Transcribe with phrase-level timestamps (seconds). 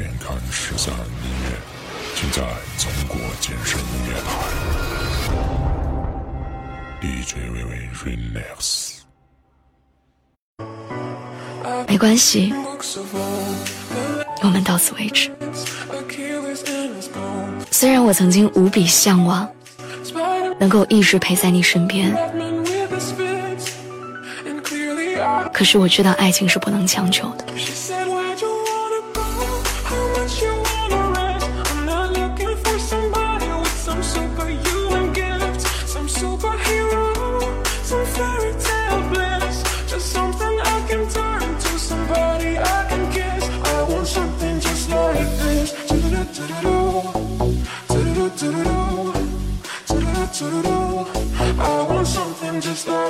[0.00, 1.50] 健康十三音乐，
[2.14, 2.40] 尽在
[2.78, 4.30] 中国健身音乐台。
[7.02, 9.00] DJ 微微 Relax。
[11.86, 12.50] 没关系，
[14.42, 15.30] 我们到此为止。
[17.70, 19.46] 虽然我曾经无比向往，
[20.58, 22.10] 能够一直陪在你身边，
[25.52, 27.44] 可是我知道爱情是不能强求的。
[39.86, 43.48] Just something I can turn into somebody I can kiss.
[43.64, 43.82] I
[51.82, 53.09] want something just like